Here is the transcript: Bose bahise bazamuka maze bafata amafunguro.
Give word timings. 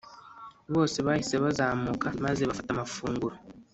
Bose 0.73 0.97
bahise 1.07 1.35
bazamuka 1.43 2.07
maze 2.25 2.41
bafata 2.49 2.69
amafunguro. 2.75 3.35